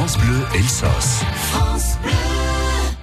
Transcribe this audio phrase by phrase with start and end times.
[0.00, 1.26] France Bleu Elsass.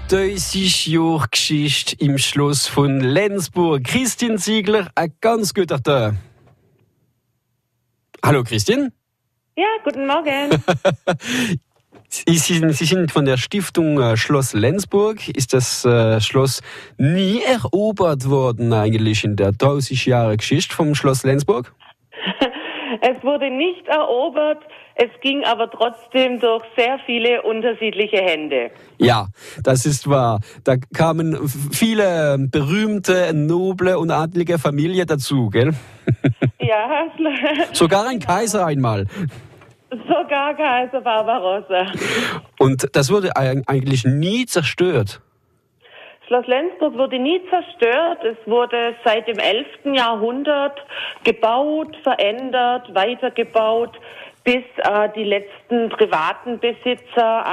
[0.08, 3.83] 30 Jahre Geschichte im Schloss von Lenzburg.
[3.83, 6.16] Christine Ziegler, ein ganz guter Tag.
[8.25, 8.91] Hallo Christine.
[9.55, 10.60] Ja, guten Morgen.
[12.10, 15.29] Sie sind, Sie sind von der Stiftung äh, Schloss Lenzburg.
[15.29, 16.64] Ist das äh, Schloss
[16.98, 21.75] nie erobert worden eigentlich in der 30 Jahre Geschichte vom Schloss Lenzburg?
[23.10, 24.62] Es wurde nicht erobert,
[24.96, 28.72] es ging aber trotzdem durch sehr viele unterschiedliche Hände.
[28.98, 29.27] Ja,
[29.64, 30.40] das ist wahr.
[30.64, 31.38] Da kamen
[31.72, 35.72] viele berühmte, noble und adlige Familien dazu, gell?
[36.59, 37.05] Ja,
[37.73, 39.05] Sogar ein Kaiser einmal.
[40.08, 41.86] sogar Kaiser Barbarossa.
[42.59, 45.22] Und das wurde eig- eigentlich nie zerstört.
[46.27, 48.23] Schloss Lenzburg wurde nie zerstört.
[48.23, 49.66] Es wurde seit dem 11.
[49.95, 50.77] Jahrhundert
[51.23, 53.98] gebaut, verändert, weitergebaut,
[54.44, 57.45] bis äh, die letzten privaten Besitzer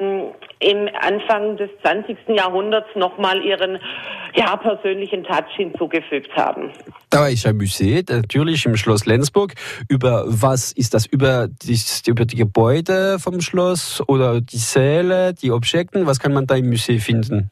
[0.00, 2.16] ähm, im Anfang des 20.
[2.28, 3.78] Jahrhunderts nochmal ihren
[4.34, 6.72] ja, persönlichen Touch hinzugefügt haben.
[7.10, 9.54] Da ist ein Museum, natürlich im Schloss Lenzburg.
[9.88, 11.06] Über was ist das?
[11.06, 16.06] Über die, über die Gebäude vom Schloss oder die Säle, die Objekte?
[16.06, 17.50] Was kann man da im Museum finden?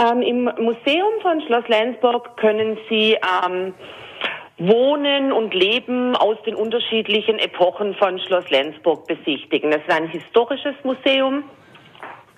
[0.00, 3.74] Ähm, Im Museum von Schloss Lenzburg können Sie ähm,
[4.56, 9.70] Wohnen und Leben aus den unterschiedlichen Epochen von Schloss Lenzburg besichtigen.
[9.70, 11.44] Das ist ein historisches Museum.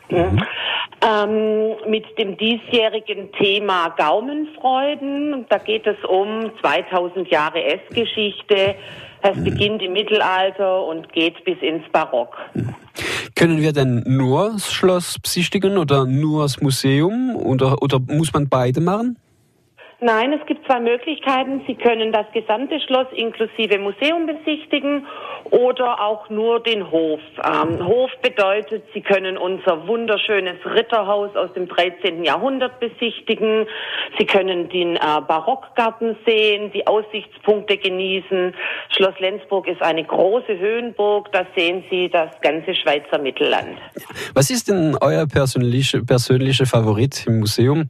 [0.08, 5.46] Ähm, mit dem diesjährigen Thema Gaumenfreuden.
[5.48, 8.74] Da geht es um 2000 Jahre Essgeschichte.
[9.22, 12.36] Es beginnt im Mittelalter und geht bis ins Barock.
[13.42, 18.48] Können wir denn nur das Schloss besichtigen oder nur das Museum oder, oder muss man
[18.48, 19.18] beide machen?
[20.04, 21.62] Nein, es gibt zwei Möglichkeiten.
[21.68, 25.06] Sie können das gesamte Schloss inklusive Museum besichtigen
[25.52, 27.20] oder auch nur den Hof.
[27.44, 32.24] Ähm, Hof bedeutet, Sie können unser wunderschönes Ritterhaus aus dem 13.
[32.24, 33.66] Jahrhundert besichtigen.
[34.18, 34.98] Sie können den äh,
[35.28, 38.54] Barockgarten sehen, die Aussichtspunkte genießen.
[38.96, 41.30] Schloss Lenzburg ist eine große Höhenburg.
[41.30, 43.78] Da sehen Sie das ganze Schweizer Mittelland.
[44.34, 47.88] Was ist denn euer persönlicher persönliche Favorit im Museum?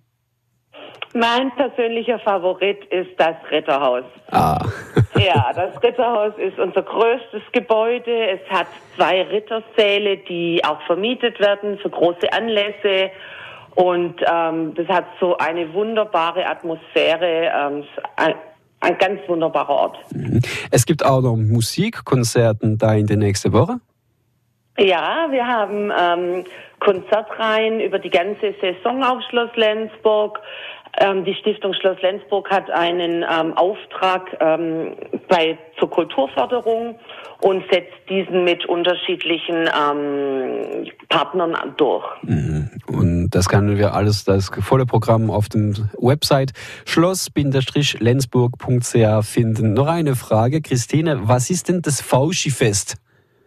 [1.14, 4.04] Mein persönlicher Favorit ist das Ritterhaus.
[4.30, 4.58] Ah,
[5.24, 8.30] Ja, das Ritterhaus ist unser größtes Gebäude.
[8.30, 13.10] Es hat zwei Rittersäle, die auch vermietet werden für große Anlässe.
[13.74, 17.84] Und ähm, das hat so eine wunderbare Atmosphäre, ähm,
[18.80, 19.98] ein, ganz wunderbarer Ort.
[20.70, 23.76] es gibt auch noch Musikkonzerten da in der nächsten Woche.
[24.78, 26.44] Ja, wir haben ähm,
[26.80, 30.40] Konzertreihen über die ganze Saison auf Schloss Lenzburg.
[30.98, 34.94] Ähm, die Stiftung Schloss Lenzburg hat einen ähm, Auftrag ähm,
[35.28, 36.98] bei zur Kulturförderung
[37.40, 42.04] und setzt diesen mit unterschiedlichen ähm, Partnern durch.
[42.86, 46.52] Und das können wir alles, das volle Programm auf dem Website
[46.84, 49.72] schloss-lenzburg.ch finden.
[49.72, 52.98] Noch eine Frage, Christine, was ist denn das Fauschi-Fest?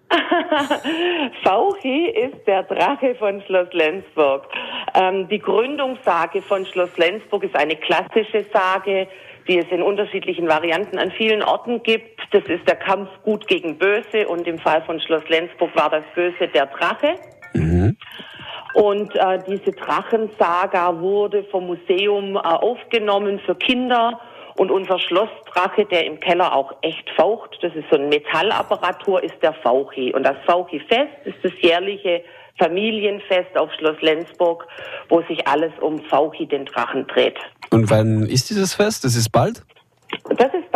[1.43, 4.47] Fauchi ist der Drache von Schloss Lenzburg.
[4.95, 9.07] Ähm, die Gründungssage von Schloss Lenzburg ist eine klassische Sage,
[9.47, 12.21] die es in unterschiedlichen Varianten an vielen Orten gibt.
[12.31, 16.03] Das ist der Kampf Gut gegen Böse und im Fall von Schloss Lenzburg war das
[16.15, 17.15] Böse der Drache.
[18.75, 24.19] Und äh, diese Drachensaga wurde vom Museum äh, aufgenommen für Kinder.
[24.57, 29.35] Und unser Schlossdrache, der im Keller auch echt faucht, das ist so eine Metallapparatur, ist
[29.41, 30.13] der Fauchi.
[30.13, 32.23] Und das Fauchi-Fest ist das jährliche
[32.57, 34.65] Familienfest auf Schloss Lenzburg,
[35.09, 37.37] wo sich alles um Fauchi, den Drachen, dreht.
[37.69, 39.03] Und wann ist dieses Fest?
[39.03, 39.61] Das ist bald?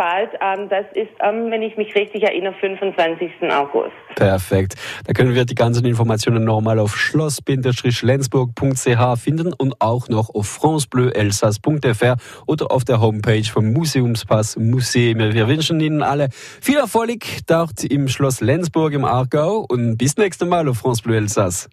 [0.00, 3.30] bald, ähm, das ist, ähm, wenn ich mich richtig erinnere, 25.
[3.50, 3.92] August.
[4.14, 4.76] Perfekt.
[5.04, 12.16] Da können wir die ganzen Informationen nochmal auf schloss-lenzburg.ch finden und auch noch auf francebleuelsass.fr
[12.46, 15.18] oder auf der Homepage vom Museumspass Museum.
[15.18, 20.48] Wir wünschen Ihnen alle viel Erfolg dort im Schloss Lenzburg im Aargau und bis nächstes
[20.48, 21.68] Mal auf France Bleu Elsass.